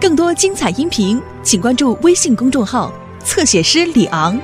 [0.00, 2.92] 更多精彩音频，请关注微信公众号
[3.24, 4.40] “侧写师李昂”。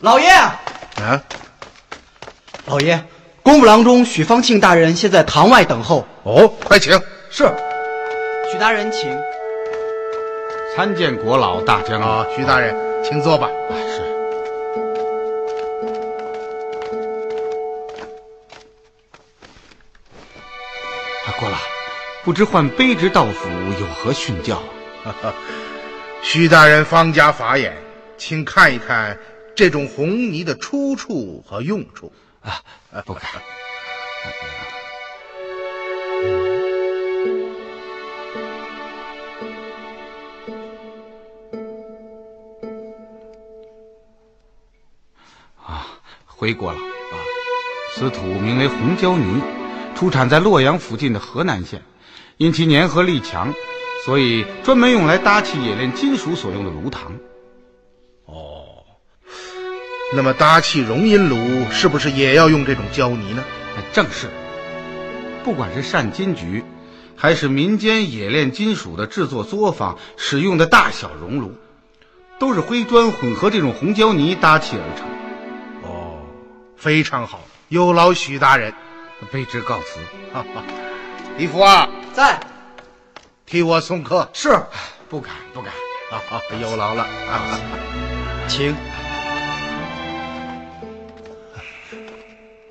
[0.00, 1.22] 老爷，啊，
[2.64, 2.98] 老爷，
[3.42, 6.06] 工部郎中许方庆大人现在堂外等候。
[6.22, 6.98] 哦，快请。
[7.30, 7.44] 是，
[8.50, 9.14] 许大人请。
[10.74, 12.08] 参见国老大将军。
[12.08, 12.74] 啊，许大人，
[13.04, 13.50] 请坐吧。
[22.24, 24.62] 不知唤卑职到府有何训教？
[26.22, 27.76] 徐大人方家法眼，
[28.16, 29.18] 请看一看
[29.54, 32.10] 这种红泥的出处和用处。
[32.40, 32.62] 啊，
[33.04, 33.24] 不敢。
[45.62, 45.86] 啊，
[46.24, 47.20] 回国了啊，
[47.94, 49.42] 此土名为红胶泥，
[49.94, 51.82] 出产在洛阳附近的河南县，
[52.36, 53.54] 因其粘合力强，
[54.04, 56.98] 所以专门用来搭砌冶炼金属所用的炉膛。
[58.26, 58.64] 哦，
[60.14, 63.44] 那么搭砌熔银炉是不是也要用这种胶泥呢？
[63.76, 64.28] 哎正是。
[65.44, 66.64] 不管是善金局，
[67.14, 71.52] 还是民间冶炼金属的制作作坊使用的大小熔炉，
[72.38, 75.06] 都是灰砖混合这种红胶泥搭砌而成。
[75.82, 76.16] 哦，
[76.76, 78.72] 非常好，有劳许大人。
[79.32, 80.00] 卑职告辞。
[80.32, 80.62] 哈哈，
[81.38, 82.40] 李福啊，在。
[83.44, 84.28] 替我送客。
[84.32, 84.50] 是，
[85.08, 85.72] 不敢不敢。
[86.10, 87.02] 哈哈，有劳了。
[87.02, 87.58] 啊，
[88.48, 88.74] 请。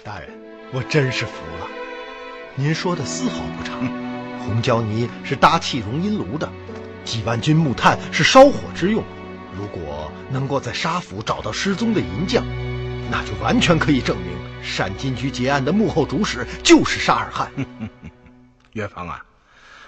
[0.03, 0.29] 大人，
[0.71, 1.67] 我真是服了。
[2.55, 3.73] 您说的丝毫不差，
[4.45, 6.49] 红胶泥是搭砌熔银炉的，
[7.03, 9.03] 几万斤木炭是烧火之用。
[9.55, 12.43] 如果能够在沙府找到失踪的银匠，
[13.09, 14.27] 那就完全可以证明
[14.77, 17.51] 单金局结案的幕后主使就是沙尔汉。
[18.73, 19.23] 岳芳啊，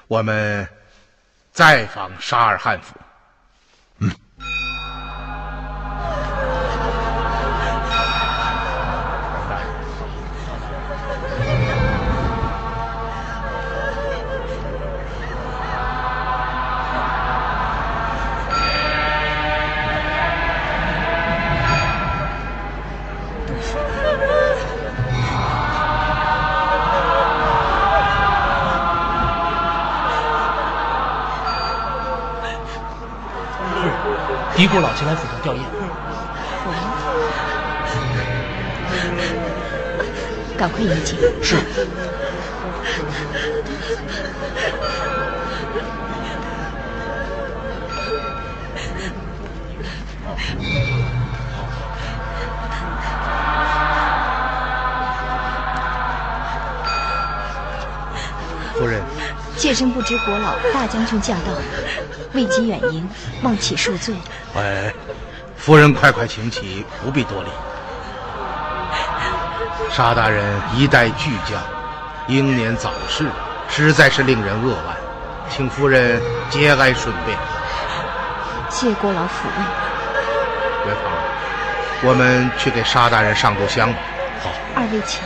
[0.07, 0.67] 我们
[1.51, 2.95] 再访沙尔汉府。
[34.55, 35.57] 狄国老前来府上吊唁，
[40.57, 41.17] 赶快迎接。
[41.43, 41.57] 是。
[58.75, 59.01] 夫人，
[59.57, 61.51] 妾身不知国老大将军驾到，
[62.35, 63.09] 未及远迎，
[63.41, 64.13] 望起恕罪。
[64.55, 64.93] 哎，
[65.57, 67.49] 夫人快快请起，不必多礼。
[69.89, 71.59] 沙大人一代巨匠，
[72.27, 73.25] 英年早逝，
[73.69, 74.95] 实在是令人扼腕，
[75.49, 77.37] 请夫人节哀顺变。
[78.69, 79.63] 谢国老抚慰。
[80.87, 83.99] 元芳，我们去给沙大人上炷香吧。
[84.43, 85.21] 好，二位请。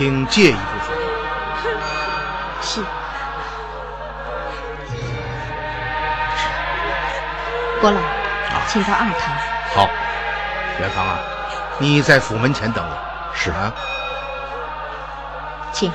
[0.00, 1.02] 请借一步说话。
[2.62, 2.80] 是。
[7.82, 8.00] 郭老，
[8.66, 9.36] 请到二堂。
[9.74, 9.90] 好，
[10.78, 11.18] 元芳啊，
[11.76, 12.96] 你在府门前等我。
[13.34, 13.70] 是啊，
[15.70, 15.92] 请。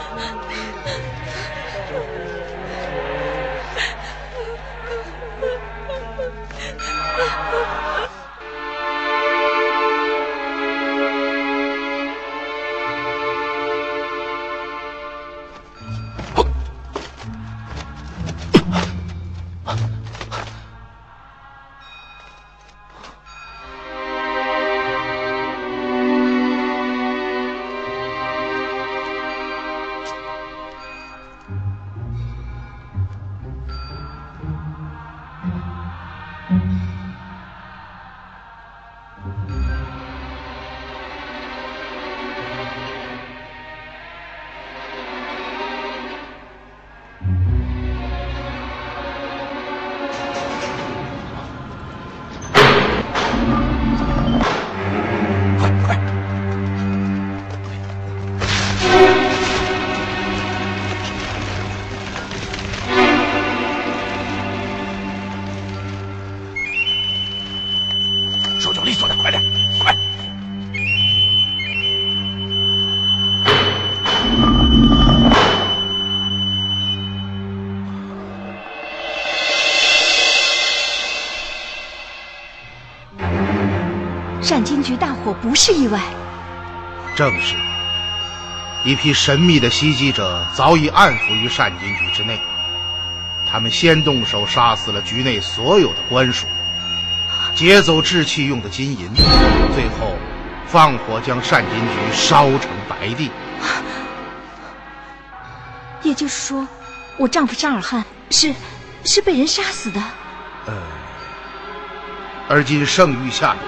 [85.45, 86.01] 不是意外，
[87.15, 87.53] 正是。
[88.83, 92.42] 一批神秘的袭击者早已暗伏于善金局之内，
[93.47, 96.47] 他们先动手杀死了局内所有的官属，
[97.53, 99.07] 劫走制器用的金银，
[99.75, 100.18] 最后
[100.65, 103.30] 放火将善金局烧成白地。
[106.01, 106.68] 也就是说，
[107.18, 108.51] 我丈夫沙尔汉是
[109.03, 110.01] 是被人杀死的。
[110.65, 110.74] 呃，
[112.50, 113.62] 而今圣谕下令，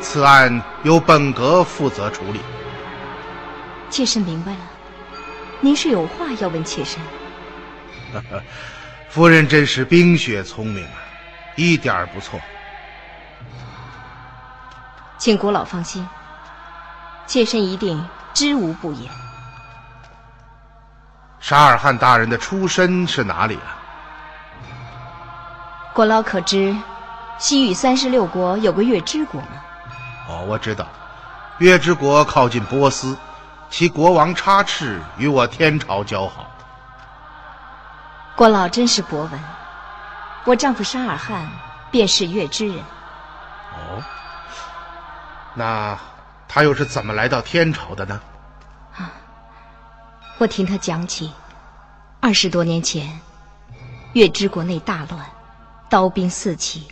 [0.00, 2.40] 此案由本阁负责处理。
[3.90, 4.58] 妾身明白了，
[5.60, 7.00] 您是有话要问妾身。
[9.08, 10.92] 夫人真是冰雪聪明啊，
[11.56, 12.40] 一点儿不错。
[15.18, 16.08] 请国老放心，
[17.26, 19.10] 妾身一定知无不言。
[21.40, 23.76] 沙尔汗大人的出身是哪里啊？
[25.92, 26.74] 国老可知，
[27.38, 29.48] 西域三十六国有个月之国吗？
[30.30, 30.86] 哦，我知道，
[31.58, 33.18] 月之国靠近波斯。
[33.68, 36.46] 其国王插翅与我天朝交好。
[38.36, 39.40] 郭老真是博闻，
[40.44, 41.48] 我丈夫沙尔汗
[41.90, 42.78] 便是月之人。
[42.78, 44.02] 哦，
[45.54, 45.96] 那
[46.48, 48.20] 他又是怎么来到天朝的呢？
[48.96, 49.10] 啊，
[50.38, 51.32] 我听他讲起，
[52.20, 53.20] 二十多年前，
[54.14, 55.24] 月之国内大乱，
[55.88, 56.88] 刀兵四起，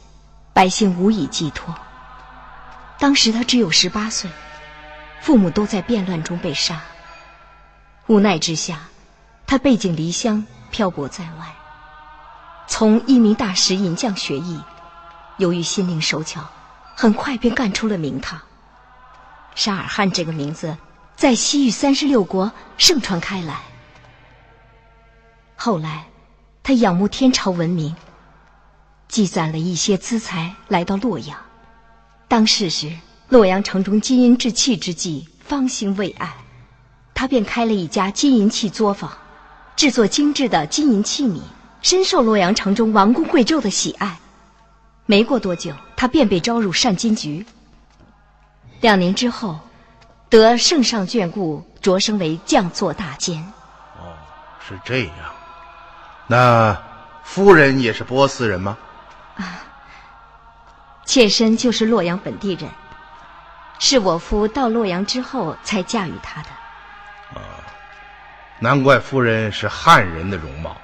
[0.53, 1.75] 百姓无以寄托。
[2.99, 4.31] 当时他只有十八岁。
[5.21, 6.81] 父母都在变乱中被杀，
[8.07, 8.89] 无奈之下，
[9.47, 11.55] 他背井离乡，漂泊在外。
[12.69, 14.63] 从一名大师银匠学艺，
[15.37, 16.49] 由于心灵手巧，
[16.95, 18.41] 很快便干出了名堂。
[19.57, 20.79] 沙尔汗这个名字
[21.17, 23.61] 在西域三十六国盛传开来。
[25.57, 26.07] 后来，
[26.63, 27.97] 他仰慕天朝文明，
[29.09, 31.48] 积攒了一些资财，来到洛阳。
[32.29, 32.93] 当世时。
[33.31, 36.35] 洛阳城中金银制器之际，方兴未艾，
[37.13, 39.13] 他便开了一家金银器作坊，
[39.77, 41.43] 制作精致的金银器皿，
[41.83, 44.19] 深受洛阳城中王公贵胄的喜爱。
[45.05, 47.45] 没过多久，他便被招入善金局。
[48.81, 49.61] 两年之后，
[50.31, 53.37] 得圣上眷顾，擢升为将作大监。
[53.99, 54.17] 哦，
[54.67, 55.13] 是这样。
[56.27, 56.75] 那
[57.25, 58.79] 夫人也是波斯人吗？
[59.37, 59.61] 啊，
[61.09, 62.71] 妾身就是洛阳本地人。
[63.79, 66.49] 是我夫到洛阳之后才嫁与他的。
[67.35, 67.41] 啊，
[68.59, 70.77] 难怪夫人是汉人的容貌。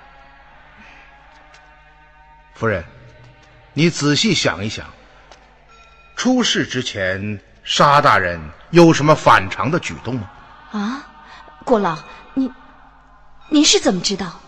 [2.54, 2.82] 夫人，
[3.74, 4.86] 你仔细想一想，
[6.16, 10.30] 出事之前，沙大人有什么反常的举动吗？
[10.72, 11.04] 啊，
[11.64, 11.98] 郭老，
[12.32, 12.50] 您，
[13.50, 14.40] 您是怎么知道？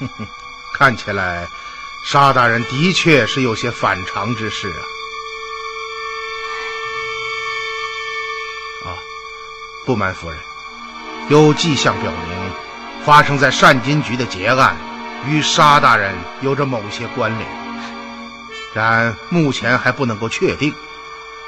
[0.00, 0.26] 哼哼，
[0.74, 1.46] 看起来，
[2.10, 4.80] 沙大人的确是有些反常之事啊。
[8.88, 8.96] 啊
[9.84, 10.38] 不瞒夫人，
[11.28, 12.50] 有迹象表明，
[13.04, 14.74] 发生在善金局的劫案
[15.26, 17.46] 与沙大人有着某些关联，
[18.72, 20.74] 然目前还不能够确定，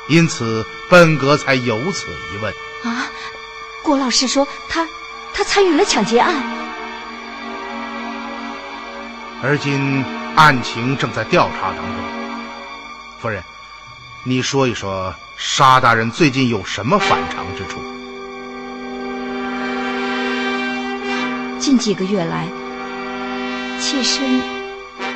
[0.08, 2.52] 因此本阁才有此疑问。
[2.84, 3.08] 啊，
[3.82, 4.86] 郭老师说他
[5.32, 6.34] 他参与了抢劫案，
[9.42, 10.04] 而今
[10.36, 11.94] 案情正在调查当中。
[13.20, 13.42] 夫人，
[14.24, 17.80] 你说一说沙大人最近有什么反常之处？
[21.58, 22.48] 近几个月来，
[23.78, 24.42] 妾身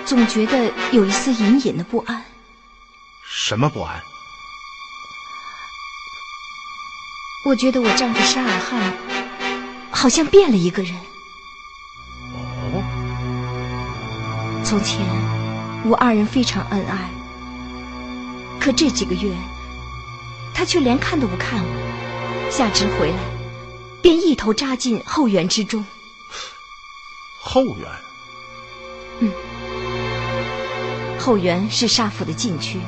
[0.04, 2.23] 总觉得有一丝隐隐的不安。
[3.26, 4.02] 什么不安？
[7.47, 8.92] 我觉得我丈夫沙尔汗
[9.90, 10.94] 好像变了一个人。
[14.64, 15.06] 从前
[15.85, 17.11] 我二人非常恩爱，
[18.59, 19.30] 可这几个月
[20.54, 23.18] 他却连看都不看我，下职回来
[24.00, 25.85] 便一头扎进后园之中。
[27.38, 27.87] 后园，
[29.21, 29.30] 嗯，
[31.21, 32.80] 后园是沙府的禁区，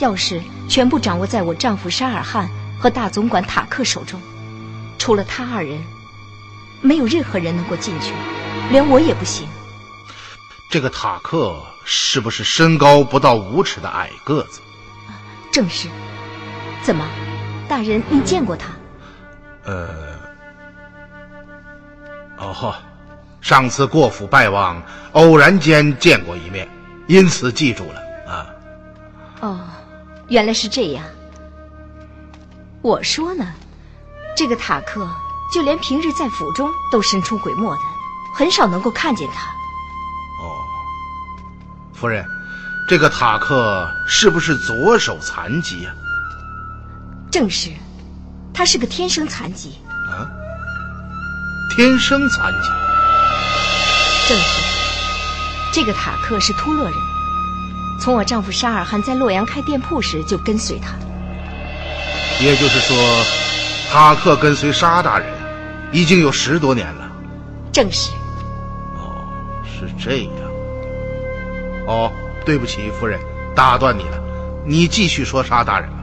[0.00, 2.48] 钥匙全部掌握在我丈夫沙尔汗
[2.80, 4.18] 和大总管塔克手中，
[4.98, 5.84] 除了他二人，
[6.80, 8.14] 没有任何人能够进去，
[8.70, 9.46] 连我也不行。
[10.72, 14.62] 这个塔克是不是身高不到五尺的矮个子？
[15.52, 15.86] 正是。
[16.82, 17.06] 怎么，
[17.68, 18.68] 大人您见过他？
[19.64, 19.86] 呃，
[22.38, 22.74] 哦。
[23.42, 26.66] 上次过府拜望，偶然间见过一面，
[27.06, 28.46] 因此记住了啊。
[29.40, 29.60] 哦，
[30.28, 31.04] 原来是这样。
[32.80, 33.46] 我说呢，
[34.34, 35.06] 这个塔克
[35.52, 37.82] 就连平日在府中都神出鬼没的，
[38.34, 39.52] 很少能够看见他。
[42.02, 42.26] 哦，夫人，
[42.88, 45.94] 这个塔克是不是左手残疾呀、
[47.30, 47.70] 正是，
[48.52, 49.78] 他是个天生残疾。
[50.10, 50.26] 啊？
[51.70, 52.68] 天生残疾？
[54.28, 54.62] 正是，
[55.72, 56.94] 这个塔克是突勒人，
[58.00, 60.96] 从我丈夫沙尔汗在洛阳开店铺时就跟随他。
[62.40, 62.96] 也就是说，
[63.92, 65.32] 塔克跟随沙大人
[65.92, 67.08] 已经有十多年了。
[67.72, 68.10] 正是，
[68.96, 69.24] 哦，
[69.64, 70.41] 是这样。
[71.92, 72.10] 哦，
[72.46, 73.20] 对不起，夫人，
[73.54, 74.18] 打断你了，
[74.66, 75.96] 你继续说沙大人吧。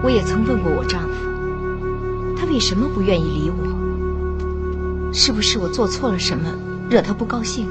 [0.00, 5.12] 我也曾问过我丈夫，他为什么不愿意理我？
[5.12, 6.48] 是不是我做错了什么，
[6.88, 7.66] 惹他不高兴？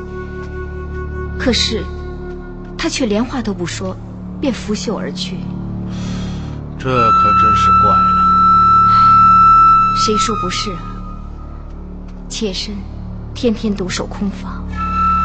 [1.39, 1.81] 可是，
[2.77, 3.95] 他却连话都不说，
[4.41, 5.37] 便拂袖而去。
[6.77, 8.09] 这可真是怪了。
[9.95, 10.83] 谁说不是啊？
[12.27, 12.75] 妾身
[13.33, 14.64] 天天独守空房，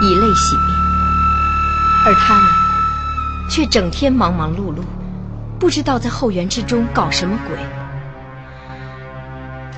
[0.02, 0.68] 以泪洗面，
[2.06, 2.48] 而他呢，
[3.50, 4.82] 却整天忙忙碌碌，
[5.58, 7.56] 不知道在后园之中搞什么鬼。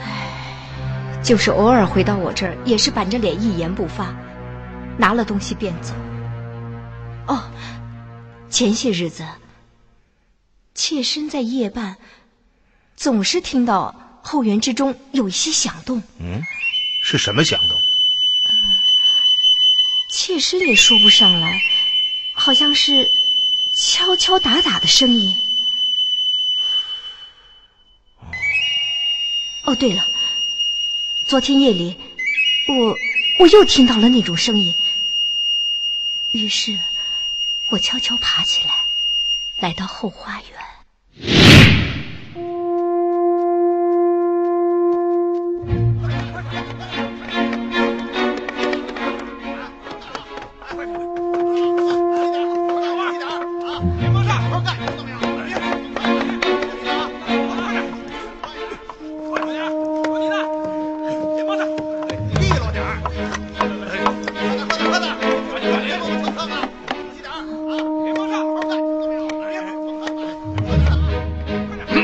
[0.00, 4.14] 唉，就是偶尔回到我这儿，也是板着脸一言不发，
[4.96, 5.92] 拿了东西便走。
[7.26, 7.42] 哦，
[8.48, 9.24] 前些日子，
[10.74, 11.96] 妾身在夜半，
[12.96, 16.00] 总是听到后园之中有一些响动。
[16.20, 16.40] 嗯，
[17.02, 17.68] 是什么响动？
[20.12, 21.62] 妾身也说不上来，
[22.34, 23.10] 好像是
[23.74, 25.34] 敲敲打打的声音。
[29.64, 30.06] 哦，对了，
[31.26, 31.96] 昨天夜里，
[32.68, 32.94] 我
[33.38, 34.74] 我又听到了那种声音，
[36.32, 36.78] 于是
[37.70, 38.84] 我悄悄爬起来，
[39.60, 41.51] 来到后花园。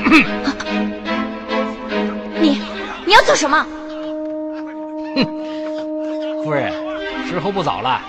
[2.41, 2.63] 你
[3.07, 3.63] 你要做什么？
[5.15, 5.25] 哼
[6.45, 6.73] 夫人，
[7.29, 8.01] 时候不早了，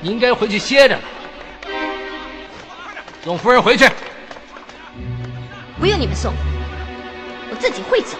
[0.00, 1.02] 你应该回去歇着了。
[3.24, 3.88] 送夫人回去。
[5.78, 6.34] 不用你们送，
[7.50, 8.18] 我自己会走。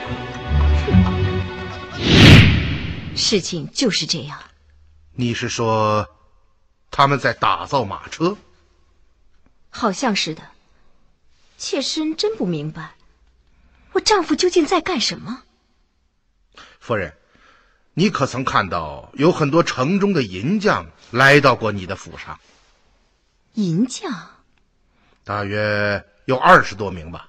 [3.14, 4.38] 事情就是这样。
[5.12, 6.08] 你是说
[6.90, 8.36] 他们在打造马车？
[9.68, 10.42] 好像是的。
[11.58, 12.92] 妾身真不明白，
[14.00, 15.42] 我丈夫究竟在干什么？
[16.80, 17.12] 夫人，
[17.92, 22.40] 你可曾看到有很多城中的银匠来到过你的府上？
[23.52, 24.10] 银匠？
[25.22, 27.28] 大约有二十多名吧。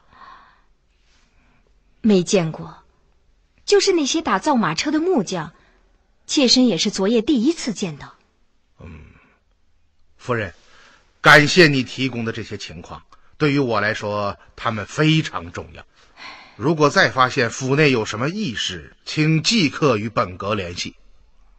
[2.00, 2.84] 没见过，
[3.66, 5.51] 就是那些打造马车的木匠，
[6.25, 8.16] 妾身也是昨夜第一次见到。
[8.80, 9.01] 嗯
[10.16, 10.54] 夫人，
[11.20, 13.04] 感谢你提供的这些情况，
[13.38, 15.86] 对于我来说，他们非常重要。
[16.58, 20.96] 如果再发现府内有什么异事，请即刻与本阁联系。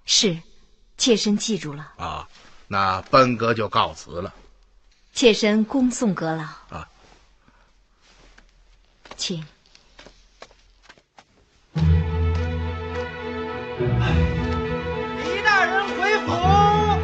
[0.05, 0.37] 是，
[0.97, 1.93] 妾身记住了。
[1.97, 2.29] 啊，
[2.69, 4.33] 那本阁就告辞了。
[5.13, 6.45] 妾身恭送阁老。
[6.77, 6.89] 啊，
[9.17, 9.45] 请。
[11.75, 11.83] 李
[15.45, 16.33] 大人回府。
[16.33, 16.99] 哦，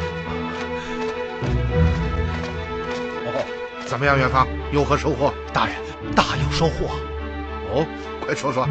[3.87, 5.33] 怎么样，元芳，有何收获？
[5.53, 5.75] 大人，
[6.15, 6.89] 大有收获。
[7.73, 7.85] 哦，
[8.25, 8.67] 快说说。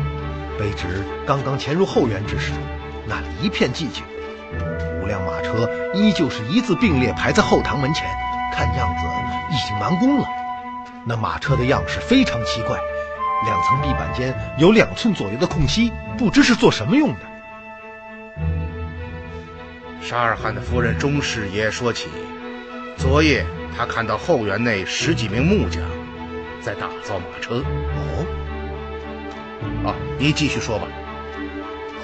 [0.58, 2.50] 卑职刚刚潜入后园之时，
[3.06, 4.02] 那里一片寂静，
[5.00, 8.08] 五辆马车依旧是一字并列排在后堂门前，
[8.52, 9.04] 看样子
[9.54, 10.26] 已经完工了。
[11.06, 12.76] 那马车的样式非常奇怪，
[13.44, 17.20] 两层壁板间有两寸左右的空隙，不知是做什么用的。
[20.02, 22.08] 沙尔汗的夫人钟氏也说起，
[22.96, 25.82] 昨夜他看到后园内十几名木匠
[26.60, 27.62] 在打造马车。
[27.62, 28.17] 哦，
[30.18, 30.86] 你继续说吧。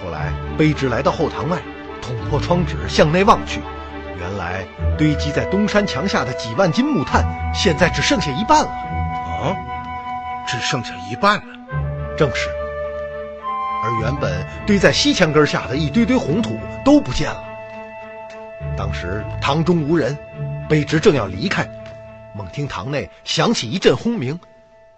[0.03, 1.59] 后来卑职来到后堂外，
[2.01, 3.61] 捅破窗纸向内望去，
[4.19, 4.65] 原来
[4.97, 8.71] 堆积在东山墙下的几万斤木炭，现在只剩下一半了。
[8.71, 9.57] 啊，
[10.47, 11.43] 只剩下一半了。
[12.17, 12.49] 正是。
[13.83, 17.45] 而原本堆在西墙根下的一堆堆红土都不见了。
[18.77, 20.17] 当时堂中无人，
[20.69, 21.69] 卑职正要离开，
[22.35, 24.39] 猛听堂内响起一阵轰鸣，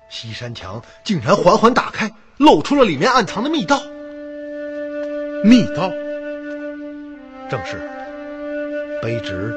[0.09, 3.81] 西山墙竟然缓缓打开，露出了里面暗藏的密道。
[5.43, 5.91] 密道，
[7.49, 7.81] 正是。
[9.03, 9.55] 卑职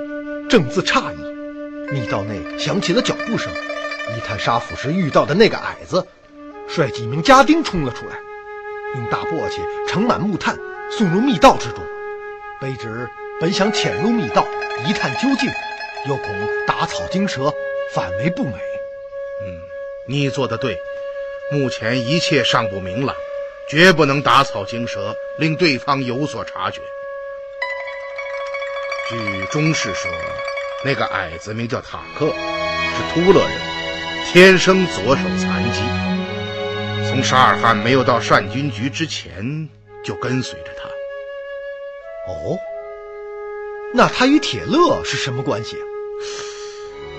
[0.50, 3.52] 正自诧异，密道内响起了脚步声。
[4.16, 6.06] 一探杀府时遇到的那个矮子，
[6.68, 8.18] 率几名家丁冲了出来，
[8.96, 10.58] 用大簸箕盛满木炭
[10.90, 11.80] 送入密道之中。
[12.62, 13.08] 卑职
[13.40, 14.46] 本想潜入密道
[14.88, 15.50] 一探究竟，
[16.08, 16.26] 又恐
[16.68, 17.52] 打草惊蛇，
[17.94, 18.54] 反为不美。
[19.46, 19.60] 嗯，
[20.08, 20.78] 你做的对。
[21.52, 23.16] 目前一切尚不明朗，
[23.68, 26.80] 绝不能打草惊蛇，令对方有所察觉。
[29.10, 30.12] 据中士说，
[30.86, 33.52] 那个矮子名叫塔克，是突勒人。
[34.32, 35.82] 天生左手残疾，
[37.10, 39.68] 从沙尔汗没有到善军局之前
[40.04, 40.88] 就跟随着他。
[42.32, 42.60] 哦，
[43.92, 45.86] 那他与铁勒是什么关系啊？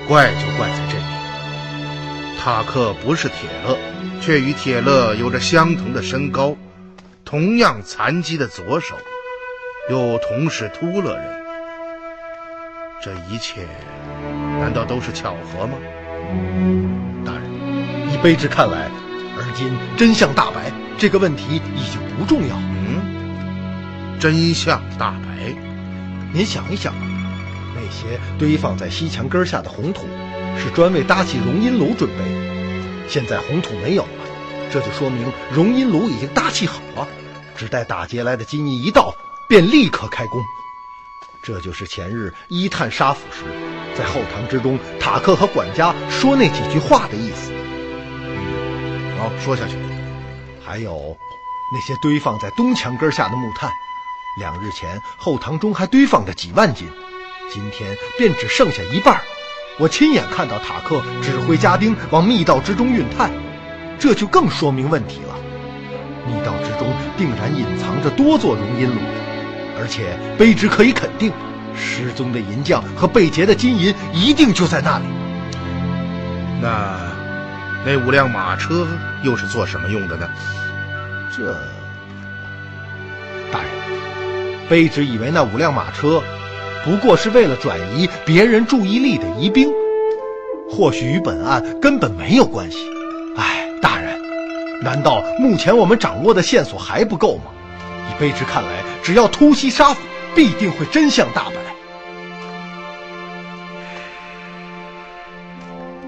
[0.06, 3.76] 怪就怪在这里，塔克不是铁勒，
[4.20, 6.56] 却与铁勒有着相同的身高，
[7.24, 8.94] 同样残疾的左手，
[9.88, 11.40] 又同是突勒人。
[13.02, 13.66] 这一切，
[14.60, 15.72] 难道都是巧合吗？
[17.24, 17.50] 大人，
[18.12, 18.90] 以卑职看来，
[19.38, 22.54] 而今真相大白，这个问题已经不重要。
[22.56, 25.54] 嗯，真相大白，
[26.34, 26.92] 您想一想，
[27.74, 30.02] 那些堆放在西墙根下的红土，
[30.58, 32.59] 是专为搭起容阴炉准备的。
[33.10, 34.08] 现在红土没有了，
[34.72, 37.08] 这就说明容阴炉已经搭砌好了，
[37.56, 39.12] 只待打劫来的金银一到，
[39.48, 40.40] 便立刻开工。
[41.42, 43.44] 这就是前日一探杀府时。
[43.96, 47.50] 在后堂之中，塔克和管家说那几句话的意思。
[47.52, 49.76] 嗯好，说下去。
[50.64, 51.16] 还有
[51.74, 53.68] 那些堆放在东墙根下的木炭，
[54.38, 56.88] 两日前后堂中还堆放着几万斤，
[57.52, 59.20] 今天便只剩下一半。
[59.80, 63.30] 我亲眼看到塔克指挥家丁往密道之中运炭，
[63.98, 65.34] 这就更说明问题了。
[66.26, 69.00] 密道之中定然隐藏着多座熔银炉，
[69.80, 71.32] 而且卑职可以肯定。
[71.74, 75.04] 失踪的银匠和被劫的金银一定就在那里。
[76.60, 76.98] 那
[77.86, 78.86] 那五辆马车
[79.22, 80.28] 又是做什么用的呢？
[81.34, 81.54] 这，
[83.50, 83.70] 大人，
[84.68, 86.22] 卑职以为那五辆马车
[86.84, 89.70] 不过是为了转移别人注意力的疑兵，
[90.70, 92.78] 或许与本案根本没有关系。
[93.36, 94.20] 哎，大人，
[94.82, 97.44] 难道目前我们掌握的线索还不够吗？
[98.08, 100.00] 以卑职看来，只要突袭杀府。
[100.32, 101.56] 必定会真相大白。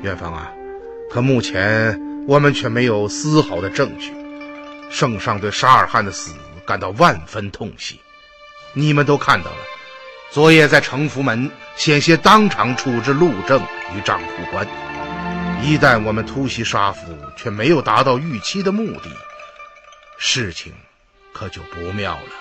[0.01, 0.49] 元芳啊，
[1.11, 4.15] 可目前我们却没有丝毫的证据。
[4.91, 7.99] 圣上对沙尔汗的死感到万分痛惜，
[8.75, 9.57] 你们都看到了，
[10.33, 13.61] 昨夜在城福门险些当场处置陆正
[13.95, 14.67] 与账户官。
[15.63, 19.11] 一旦我们突袭杀府，却没有达到预期的目的，
[20.17, 20.73] 事情
[21.35, 22.33] 可就不妙了。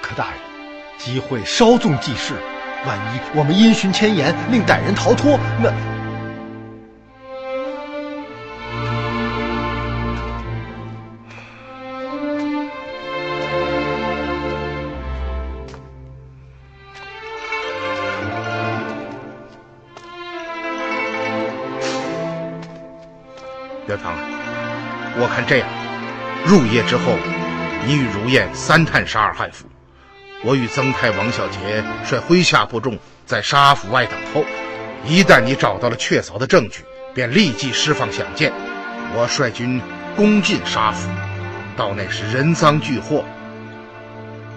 [0.00, 0.38] 可大人，
[0.96, 2.32] 机会稍纵即逝，
[2.86, 5.91] 万一我们因循牵言，令歹人逃脱，那……
[26.52, 27.16] 入夜之后，
[27.86, 29.66] 你与如燕三探沙尔汉府。
[30.44, 34.44] 我与曾太王小杰率麾下部众在沙府外等候，
[35.06, 36.84] 一旦你找到了确凿的证据，
[37.14, 38.52] 便立即释放响箭。
[39.14, 39.80] 我率军
[40.14, 41.08] 攻进沙府，
[41.74, 43.24] 到那时人赃俱获，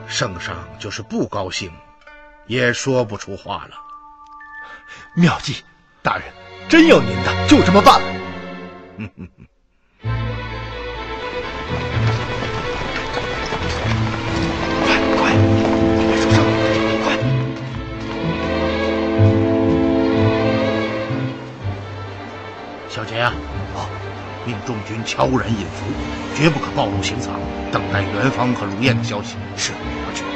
[0.06, 1.72] 圣上就是不高兴，
[2.46, 3.78] 也说不出话了。
[5.16, 5.64] 妙计，
[6.02, 6.26] 大人
[6.68, 8.08] 真有您的，就这么办了。
[22.88, 23.34] 小杰啊，
[23.76, 23.90] 哦，
[24.46, 25.86] 命众军悄然隐伏，
[26.34, 27.34] 绝不可暴露行藏，
[27.70, 29.36] 等待元芳和如燕的消息。
[29.58, 30.35] 是，我去。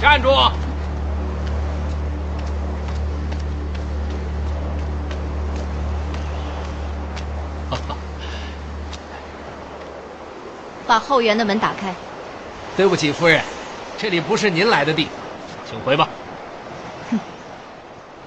[0.00, 0.28] 站住！
[10.86, 11.94] 把后园的门打开。
[12.76, 13.42] 对不起，夫人，
[13.98, 15.12] 这里不是您来的地方，
[15.68, 16.08] 请回吧。
[17.10, 17.18] 哼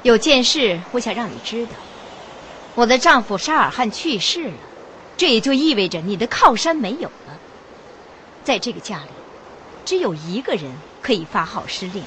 [0.02, 1.74] 有件事我想让你知道，
[2.76, 4.54] 我的丈夫沙尔汗去世了，
[5.16, 7.38] 这也就意味着你的靠山没有了。
[8.44, 9.10] 在这个家里，
[9.86, 10.64] 只有一个人
[11.10, 12.04] 可以发号施令，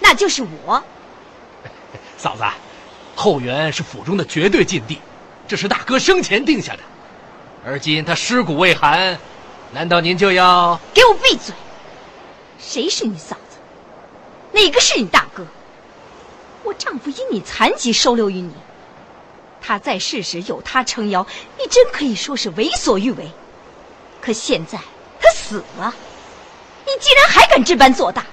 [0.00, 0.82] 那就是我。
[2.18, 2.42] 嫂子，
[3.14, 4.98] 后园是府中的绝对禁地，
[5.46, 6.80] 这是大哥生前定下的。
[7.64, 9.16] 而今他尸骨未寒，
[9.72, 11.54] 难道您就要给我闭嘴！
[12.58, 13.58] 谁是你嫂子？
[14.50, 15.46] 哪个是你大哥？
[16.64, 18.52] 我丈夫因你残疾收留于你，
[19.62, 21.24] 他在世时有他撑腰，
[21.56, 23.30] 你真可以说是为所欲为。
[24.20, 24.80] 可现在
[25.20, 25.94] 他死了，
[26.86, 28.24] 你竟然还敢这般做大，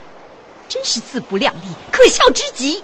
[0.69, 2.83] 真是自不量力，可笑之极！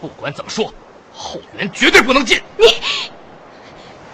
[0.00, 0.72] 不管怎么说，
[1.14, 2.40] 后园绝对不能进。
[2.56, 2.74] 你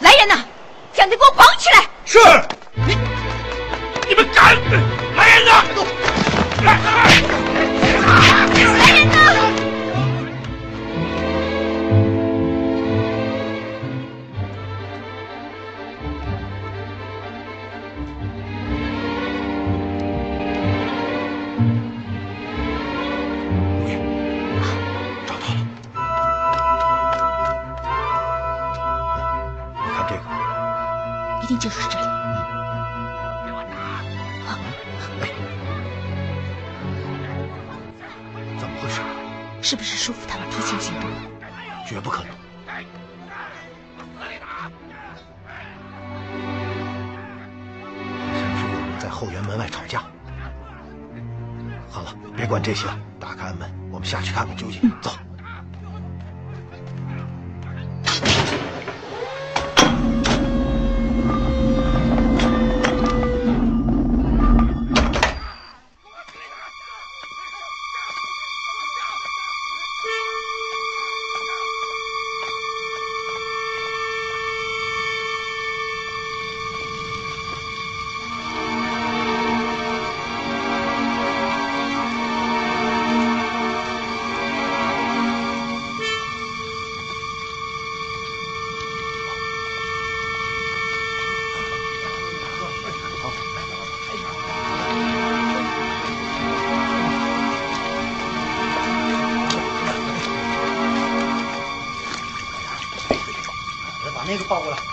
[0.00, 0.44] 来人呐，
[0.92, 1.88] 将他给我绑起来！
[2.04, 2.18] 是，
[2.74, 2.96] 你
[4.08, 4.56] 你们敢
[5.16, 5.64] 来人呐！
[6.64, 6.82] 来人
[104.46, 104.85] 抱过来。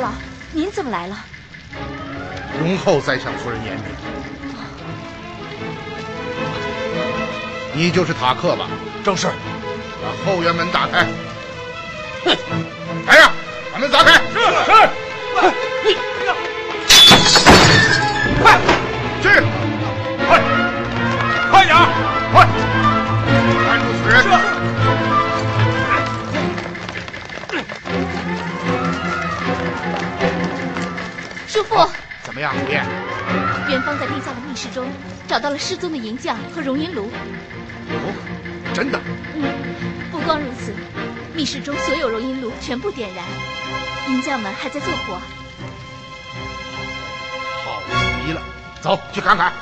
[0.00, 0.12] 老，
[0.52, 1.16] 您怎么来了？
[2.58, 3.84] 容后再向夫人言明。
[7.72, 8.66] 你就是塔克吧？
[9.04, 9.28] 正是。
[10.02, 11.06] 把后院门打开。
[12.24, 12.36] 哼！
[13.06, 13.30] 来呀，
[13.72, 14.20] 把门砸开！
[14.32, 14.72] 是是。
[18.42, 18.58] 快
[19.22, 19.28] 去！
[20.26, 20.40] 快，
[21.50, 21.80] 快点儿！
[31.60, 31.76] 叔父，
[32.22, 32.82] 怎么样，胡燕？
[33.68, 34.90] 元芳在地下的密室中
[35.28, 37.10] 找到了失踪的银匠和熔银炉。
[37.90, 38.98] 哦，真的？
[39.34, 39.44] 嗯，
[40.10, 40.74] 不光如此，
[41.34, 43.24] 密室中所有熔银炉全部点燃，
[44.08, 45.20] 银匠们还在做活。
[48.24, 48.40] 急了，
[48.80, 49.52] 走去看看。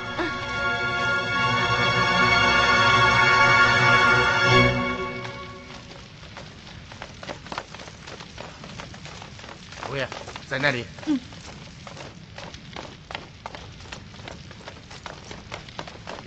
[9.89, 10.07] 侯爷
[10.49, 10.85] 在那里。
[11.07, 11.19] 嗯。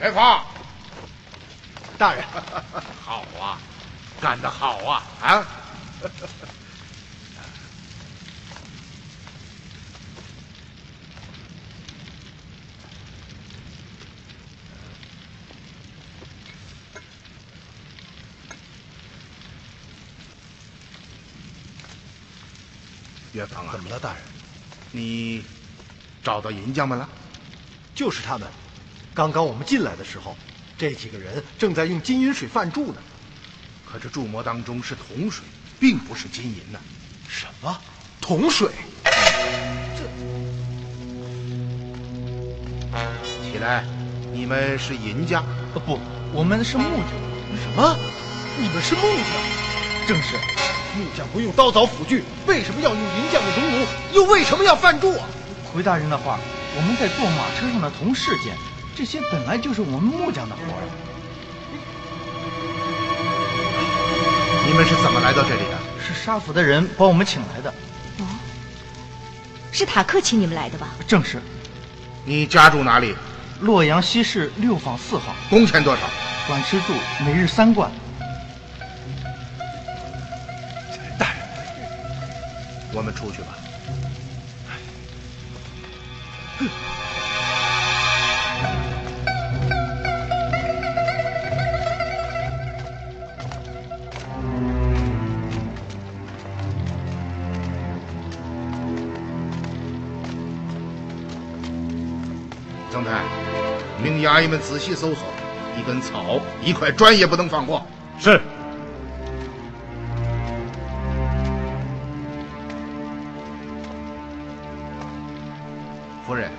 [0.02, 0.44] 元芳，
[1.96, 2.26] 大人，
[3.06, 3.60] 好啊，
[4.20, 5.04] 干得好啊！
[5.22, 5.46] 啊！
[23.34, 24.24] 元芳啊，怎么了，大人？
[24.94, 25.46] 你
[26.24, 27.08] 找到银匠们了？
[27.94, 28.48] 就是他们。
[29.14, 30.38] 刚刚我们进来的时候，
[30.78, 32.96] 这几个人正在用金银水泛注呢。
[33.86, 35.44] 可这注膜当中是铜水，
[35.80, 36.80] 并不是金银呢。
[37.28, 37.78] 什么？
[38.22, 38.70] 铜水？
[39.04, 40.08] 这……
[43.34, 43.86] 起来，
[44.32, 45.46] 你们是银匠？
[45.86, 46.00] 不，
[46.32, 47.10] 我们是木匠。
[47.62, 47.98] 什么？
[48.58, 50.08] 你们是木匠？
[50.08, 50.38] 正是。
[50.96, 53.86] 木匠不用刀凿斧锯，为什么要用银匠的熔炉？
[54.14, 55.28] 又为什么要泛注啊？
[55.74, 56.40] 回大人的话，
[56.78, 58.56] 我们在做马车上的铜饰件，
[58.96, 60.84] 这些本来就是我们木匠的活儿。
[64.68, 65.78] 你们是怎么来到这里的？
[66.06, 67.74] 是沙府的人把我们请来的。
[68.20, 68.26] 哦，
[69.72, 70.90] 是塔克请你们来的吧？
[71.08, 71.42] 正是。
[72.26, 73.16] 你家住哪里？
[73.62, 75.36] 洛阳西市六坊四号。
[75.50, 76.02] 工钱多少？
[76.48, 76.94] 管吃住，
[77.26, 77.92] 每日三贯。
[104.02, 105.28] 命衙役们仔细搜索，
[105.78, 107.86] 一根草、一块砖也不能放过。
[108.20, 108.42] 是。
[116.26, 116.50] 夫人，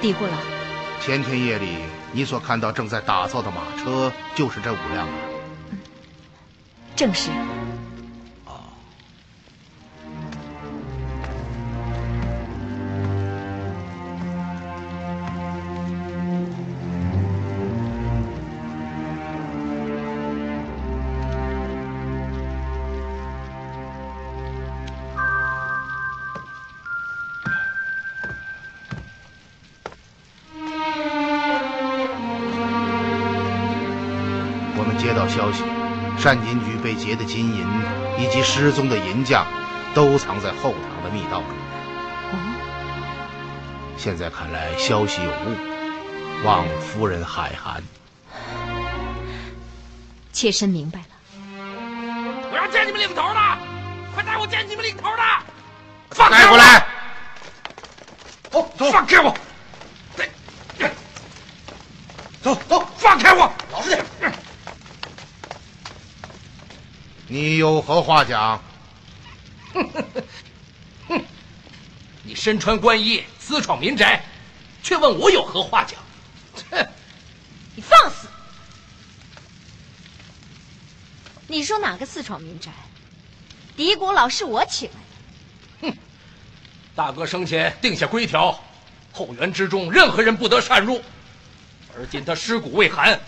[0.00, 0.32] 嘀咕了。
[1.00, 1.78] 前天夜里
[2.12, 5.14] 你所看到正在打造的马车，就是这五辆吗？
[6.96, 7.30] 正是。
[36.24, 37.68] 善金局被劫的金银
[38.18, 39.46] 以及失踪的银匠，
[39.94, 41.50] 都藏在后堂的密道中。
[42.32, 42.38] 哦，
[43.98, 45.54] 现在看来消息有误，
[46.42, 47.84] 望夫人海涵。
[50.32, 51.06] 妾身明白了。
[52.50, 53.58] 我要见你们领头的，
[54.14, 55.22] 快带我见你们领头的！
[56.12, 56.86] 放开我来！
[58.50, 59.36] 走走，放开我！
[62.40, 63.52] 走走，放开我！
[63.70, 64.02] 老实点。
[67.34, 68.62] 你有何话讲？
[69.72, 70.04] 哼哼
[71.08, 71.24] 哼！
[72.22, 74.24] 你身穿官衣，私闯民宅，
[74.84, 75.98] 却问我有何话讲？
[76.70, 76.86] 哼！
[77.74, 78.28] 你放肆！
[81.48, 82.70] 你说哪个私闯民宅？
[83.76, 85.90] 狄国老是我请来的。
[85.90, 85.98] 哼！
[86.94, 88.56] 大哥生前定下规条，
[89.10, 91.02] 后园之中任何人不得擅入。
[91.96, 93.18] 而今他尸骨未寒，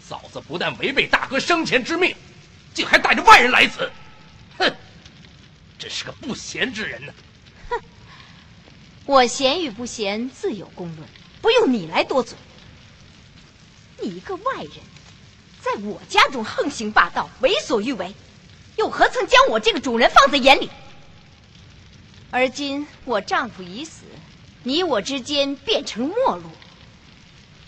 [0.00, 2.14] 嫂子不但违背大哥生前之命。
[2.74, 3.90] 竟还带着外人来此，
[4.58, 4.72] 哼！
[5.78, 7.12] 真是个不贤之人呢。
[7.68, 7.80] 哼！
[9.04, 11.08] 我贤与不贤自有公论，
[11.40, 12.36] 不用你来多嘴。
[14.00, 14.70] 你一个外人，
[15.60, 18.14] 在我家中横行霸道、为所欲为，
[18.76, 20.70] 又何曾将我这个主人放在眼里？
[22.30, 24.04] 而今我丈夫已死，
[24.62, 26.50] 你我之间变成陌路。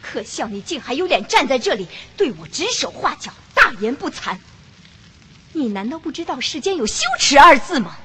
[0.01, 4.39] 可笑你竟还有脸站在这里对我指手画脚、大言不惭！
[5.57, 7.97] 你难道不知道世间有羞耻二字吗？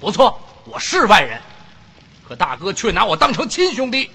[0.00, 1.38] 不错，我是外人，
[2.26, 4.10] 可大哥却拿我当成亲兄弟。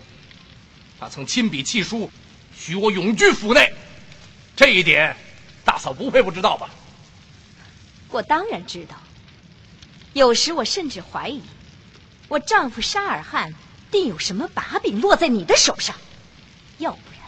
[1.00, 2.10] 他曾亲笔弃书，
[2.58, 3.72] 许我永居府内，
[4.56, 5.15] 这一点，
[5.63, 6.67] 大嫂不会不知道吧？
[8.10, 8.96] 我当然知道。
[10.13, 11.43] 有时我甚至怀疑，
[12.28, 13.54] 我丈夫沙尔汗
[13.91, 15.96] 定有什么把柄落在你的手上，
[16.80, 17.22] 要不然，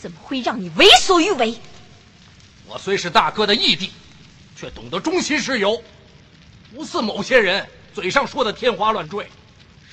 [0.00, 1.54] 怎么会让你为所欲为？
[2.66, 3.92] 我虽是大哥的义弟。
[4.58, 5.80] 却懂得忠心事由，
[6.74, 9.30] 不似某些人嘴上说的天花乱坠，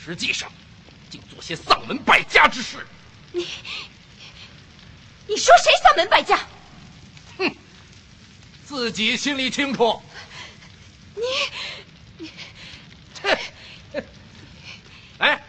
[0.03, 0.51] 实际上
[1.07, 2.77] 竟做些丧门败家之事。
[3.31, 3.47] 你，
[5.27, 6.39] 你说谁丧门败家？
[7.37, 7.55] 哼，
[8.65, 10.01] 自己心里清楚。
[11.13, 11.21] 你，
[12.17, 12.31] 你，
[15.19, 15.43] 哎，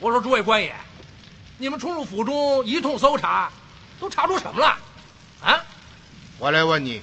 [0.00, 0.74] 我说诸位官爷，
[1.58, 3.52] 你们冲入府中一通搜查，
[4.00, 4.76] 都查出什么了？
[5.42, 5.64] 啊？
[6.38, 7.00] 我来问你，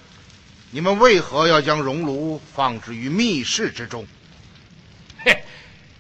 [0.75, 4.05] 你们为何要将熔炉放置于密室之中？
[5.23, 5.41] 嘿，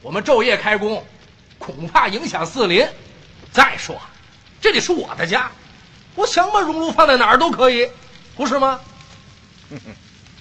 [0.01, 1.01] 我们昼夜开工，
[1.57, 2.85] 恐怕影响四邻。
[3.53, 3.97] 再说，
[4.59, 5.49] 这里是我的家，
[6.13, 7.89] 我想把熔炉放在哪儿都可以，
[8.35, 8.77] 不是吗？
[9.69, 9.95] 哼哼，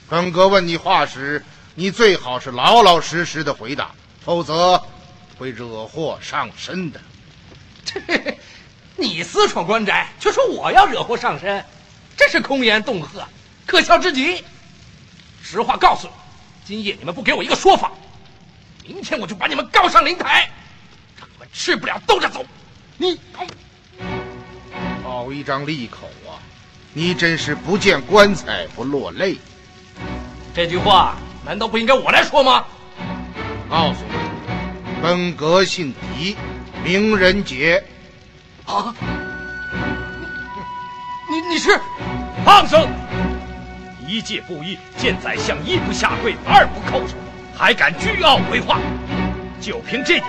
[0.09, 1.41] 本哥问你话时，
[1.77, 3.93] 你最好是老老实实的回答，
[4.25, 4.83] 否则
[5.39, 7.01] 会惹祸上身的。
[7.87, 8.37] 这，
[8.97, 11.65] 你私闯官宅，却说我要惹祸上身，
[12.17, 13.29] 真是空言恫吓，
[13.67, 14.45] 可笑之极。
[15.43, 16.13] 实话告诉你，
[16.65, 17.93] 今夜你们不给我一个说法，
[18.87, 20.49] 明天我就把你们告上灵台，
[21.19, 22.45] 让你们吃不了兜着走。
[22.97, 23.19] 你，
[25.03, 26.41] 好一张利口啊！
[26.93, 29.37] 你真是不见棺材不落泪。
[30.55, 32.65] 这句话难道不应该我来说吗？
[33.69, 34.15] 告诉你，
[35.03, 36.37] 本阁姓狄，
[36.83, 37.85] 名人杰。
[38.65, 38.95] 啊！
[41.29, 41.81] 你你是？
[42.45, 42.89] 放声！
[44.07, 47.15] 一介布衣，见宰相一不下跪，二不叩首，
[47.57, 48.79] 还敢居傲为化？
[49.61, 50.27] 就凭这点，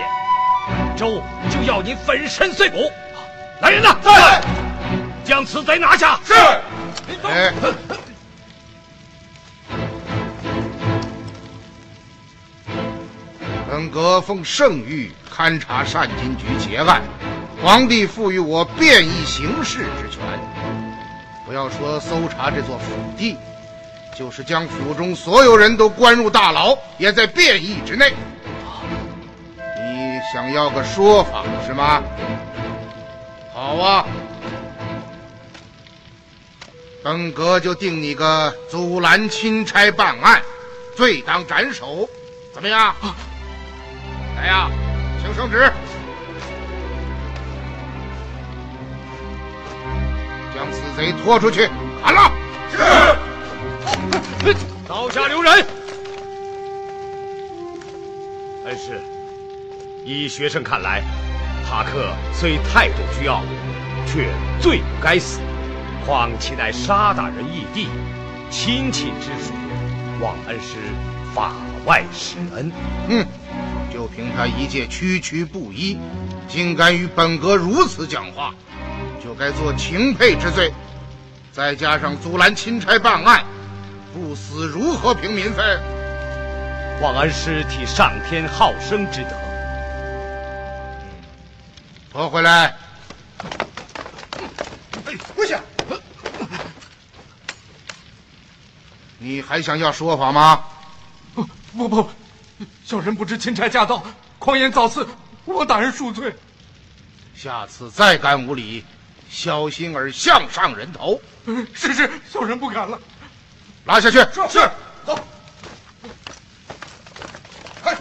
[0.68, 2.90] 本州就要你粉身碎骨！
[3.60, 3.96] 来人呐！
[4.02, 4.40] 在，
[5.24, 6.18] 将此贼拿下！
[6.24, 6.34] 是。
[7.22, 7.52] 哎。
[13.68, 17.02] 本阁奉圣谕勘察善金局劫案，
[17.62, 20.20] 皇帝赋予我便宜行事之权。
[21.44, 23.36] 不要说搜查这座府邸，
[24.16, 28.14] 就是将府中所有人都关入大牢，也在变异之内。
[29.58, 32.02] 你想要个说法是吗？
[33.52, 34.06] 好啊，
[37.02, 40.42] 本阁就定你个阻拦钦差办案，
[40.96, 42.08] 罪当斩首，
[42.54, 42.94] 怎么样？
[44.36, 44.70] 来呀，
[45.22, 45.70] 请圣旨，
[50.54, 51.68] 将此贼拖出去
[54.88, 55.66] 刀下留人。
[58.64, 59.00] 恩师，
[60.04, 61.02] 依学生看来，
[61.68, 63.42] 塔克虽态度倨傲，
[64.06, 64.28] 却
[64.60, 65.40] 罪不该死。
[66.04, 67.88] 况其乃沙大人义弟，
[68.50, 69.52] 亲戚之属，
[70.20, 70.76] 望恩师
[71.34, 71.52] 法
[71.84, 72.70] 外施恩。
[73.08, 73.26] 嗯。
[73.92, 75.98] 就凭他一介区区布衣，
[76.48, 78.54] 竟敢与本阁如此讲话，
[79.24, 80.70] 就该做情佩之罪。
[81.50, 83.44] 再加上阻拦钦差办案，
[84.12, 85.80] 不死如何平民愤？
[87.02, 89.30] 望恩师体上天好生之德。
[92.10, 92.74] 拖回来。
[95.04, 95.60] 哎，跪下！
[99.18, 100.64] 你还想要说法吗？
[101.34, 102.10] 不不不。
[102.84, 104.02] 小人不知钦差驾到，
[104.38, 105.06] 狂言造次，
[105.44, 106.34] 望大人恕罪。
[107.34, 108.82] 下次再敢无礼，
[109.28, 111.20] 小心儿项上人头。
[111.74, 112.98] 是是，小人不敢了。
[113.86, 114.18] 拉下去。
[114.18, 114.70] 是是，
[115.04, 115.18] 走。
[117.82, 117.96] 快，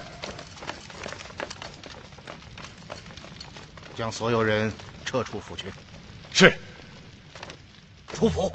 [3.95, 4.73] 将所有人
[5.05, 5.71] 撤出府去。
[6.33, 6.51] 是。
[8.13, 8.51] 出府。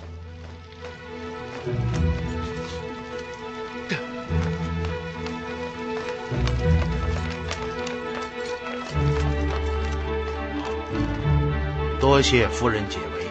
[12.00, 13.26] 多谢夫人解围，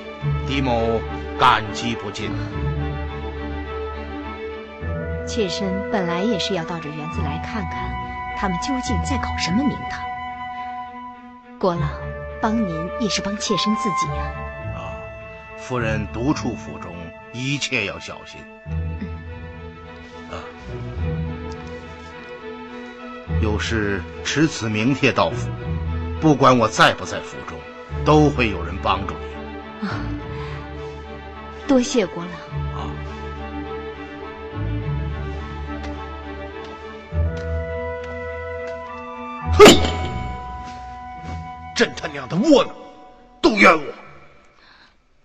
[0.47, 1.01] 狄某
[1.37, 2.31] 感激不尽。
[5.29, 7.93] 妾身本来也是要到这园子来看看，
[8.35, 10.01] 他们究竟在搞什么名堂。
[11.59, 11.87] 国老，
[12.41, 14.23] 帮您也是帮妾身自己呀。
[14.75, 14.97] 啊，
[15.55, 16.95] 夫人独处府中，
[17.31, 18.41] 一切要小心。
[20.31, 20.41] 啊，
[23.39, 25.47] 有事持此名帖到府，
[26.19, 27.55] 不管我在不在府中。
[28.05, 29.87] 都会有人帮助你。
[29.87, 29.99] 啊，
[31.67, 32.28] 多谢国老。
[42.29, 42.75] 的窝囊，
[43.41, 43.93] 都怨我。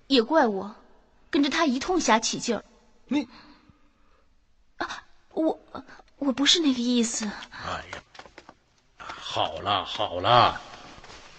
[0.06, 0.74] 也怪我，
[1.30, 2.64] 跟着他一通瞎起劲儿。
[3.06, 3.28] 你，
[4.78, 5.60] 啊，我
[6.16, 7.26] 我不是那个意思。
[7.50, 7.98] 哎呀，
[8.98, 10.60] 好了好了，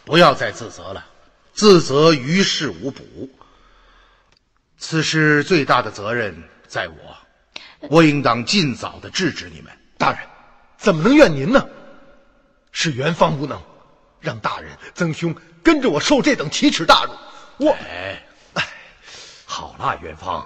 [0.04, 1.06] 不要再自责了。
[1.54, 3.30] 自责于事无补，
[4.78, 7.18] 此事最大的责任在我，
[7.90, 9.72] 我应当尽早的制止你们。
[9.98, 10.20] 大人，
[10.78, 11.66] 怎么能怨您呢？
[12.72, 13.62] 是元芳无能，
[14.26, 17.12] 让大人、曾兄跟着我受这等奇耻大辱。
[17.66, 18.22] 我，哎，
[19.46, 20.46] 好了，元芳，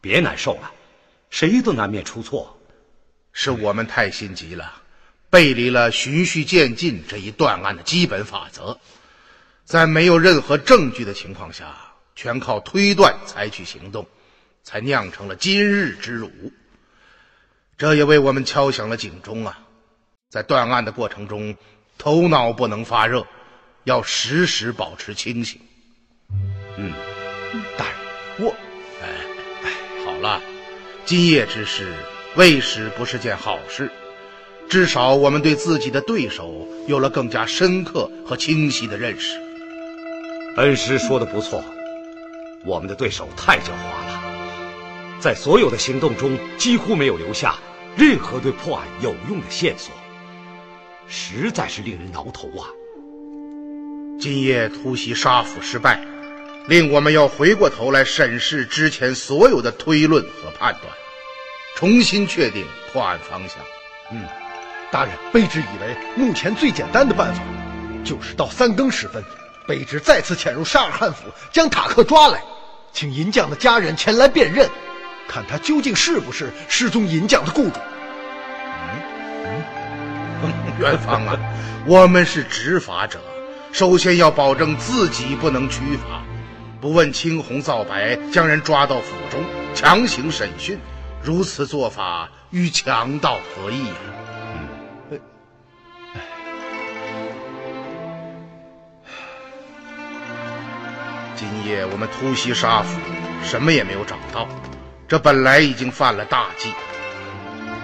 [0.00, 0.70] 别难受了，
[1.30, 2.58] 谁都难免出错，
[3.32, 4.82] 是我们太心急了，
[5.30, 8.78] 背离了循序渐进这一断案的基本法则，
[9.64, 11.74] 在没有任何证据的情况下，
[12.14, 14.06] 全靠推断采取行动，
[14.62, 16.30] 才酿成了今日之辱。
[17.78, 19.58] 这也为我们敲响了警钟啊！
[20.30, 21.56] 在断案的过程中，
[21.98, 23.26] 头脑不能发热，
[23.84, 25.60] 要时时保持清醒。
[26.76, 26.92] 嗯，
[27.78, 27.86] 大
[28.38, 28.54] 人，我，
[29.02, 29.08] 哎
[29.62, 29.70] 哎，
[30.04, 30.40] 好了，
[31.04, 31.94] 今夜之事
[32.36, 33.90] 未使不是件好事，
[34.68, 39.38] 至少我们对自己的对手有了更加深刻和清晰的认识。
[40.56, 41.62] 恩师说的不错，
[42.64, 44.20] 我们的对手太狡猾了。
[45.20, 47.56] 在所有的行动中，几乎没有留下
[47.96, 49.94] 任何对破案有用的线索，
[51.16, 52.66] 实在是令人挠头啊！
[54.18, 56.04] 今夜突袭沙府失败，
[56.66, 60.92] 令我们要回过头来审视之前所有的推论和判断，
[61.76, 63.58] 重新确定破案方向。
[64.10, 64.24] 嗯，
[64.90, 67.40] 大人，卑职以为目前最简单的办法，
[68.04, 69.22] 就是到三更时分，
[69.68, 72.42] 卑职再次潜入沙尔汉府，将塔克抓来，
[72.92, 74.68] 请银匠的家人前来辨认。
[75.28, 77.78] 看他究竟是不是失踪银匠的雇主？
[80.78, 81.38] 元芳啊，
[81.86, 83.20] 我们是执法者，
[83.72, 86.22] 首先要保证自己不能屈法，
[86.80, 89.44] 不问青红皂白，将人抓到府中
[89.74, 90.78] 强行审讯，
[91.22, 93.94] 如此做法与强盗何异呀？
[101.36, 102.98] 今夜我们突袭沙府，
[103.42, 104.48] 什么也没有找到。
[105.06, 106.72] 这本来已经犯了大忌。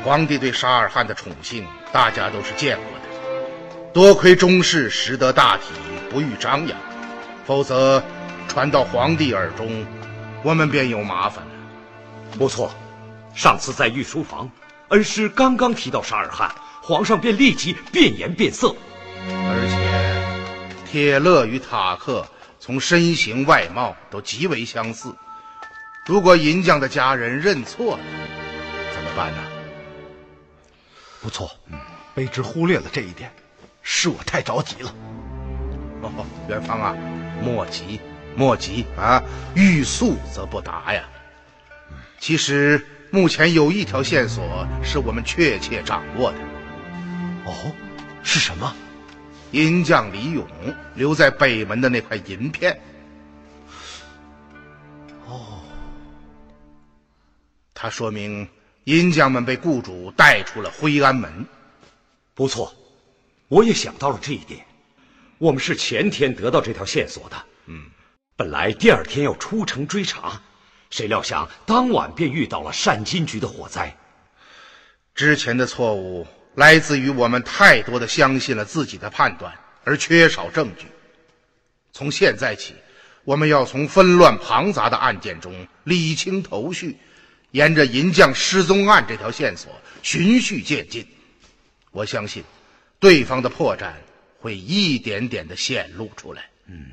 [0.02, 3.92] 皇帝对沙尔汗的宠幸，大家都是见过的。
[3.92, 5.64] 多亏中士识得大体，
[6.10, 6.78] 不欲张扬，
[7.44, 8.02] 否则
[8.46, 9.84] 传到皇帝耳中，
[10.44, 11.50] 我们便有麻烦了。
[12.38, 12.72] 不错，
[13.34, 14.48] 上次在御书房，
[14.90, 18.74] 恩师刚刚提到沙尔汗，皇上便立即变颜变色。
[19.26, 22.24] 而且，铁勒与塔克
[22.60, 25.12] 从身形外貌都极为相似。
[26.06, 28.02] 如果银匠的家人认错了，
[28.94, 29.38] 怎么办呢？
[31.20, 31.78] 不错，嗯，
[32.20, 33.32] 卑职忽略了这一点，
[33.80, 34.94] 是我太着急了。
[36.02, 36.94] 哦，元芳啊，
[37.42, 37.98] 莫急，
[38.36, 39.22] 莫急啊！
[39.54, 41.08] 欲速则不达呀。
[42.18, 46.38] 其实目前有一条线索是我们确切掌握的。
[47.46, 47.72] 哦，
[48.22, 48.70] 是什么？
[49.52, 50.46] 银匠李勇
[50.94, 52.78] 留在北门的那块银片。
[55.26, 55.62] 哦。
[57.72, 58.46] 它说明
[58.84, 61.46] 银匠们被雇主带出了灰安门。
[62.40, 62.74] 不错，
[63.48, 64.64] 我也想到了这一点。
[65.36, 67.36] 我们是前天得到这条线索的。
[67.66, 67.84] 嗯，
[68.34, 70.40] 本来第二天要出城追查，
[70.88, 73.94] 谁料想当晚便遇到了善金局的火灾。
[75.14, 80.86] 之前的错误来自于我们太多的相信了自己的判断，而缺少证据。
[81.92, 82.74] 从现在起，
[83.22, 86.96] 我们要从纷乱庞杂的案件中理清头绪。
[87.50, 89.70] 沿着银匠失踪案这条线索
[90.02, 91.06] 循序渐进，
[91.90, 92.44] 我相信，
[92.98, 93.92] 对方的破绽
[94.38, 96.48] 会一点点的显露出来。
[96.66, 96.92] 嗯。